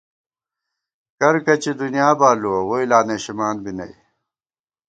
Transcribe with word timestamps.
کرکچی 1.19 1.71
دُنئا 1.79 2.09
بالُوَہ، 2.19 2.59
ووئی 2.67 2.85
لا 2.91 2.99
نَشِمان 3.07 3.55
بی 3.63 3.71
نئ 3.77 3.93